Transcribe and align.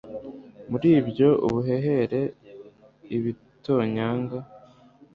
Muri 0.69 0.89
byo 1.09 1.29
ubuhehere 1.47 2.21
ibitonyanga 3.15 4.37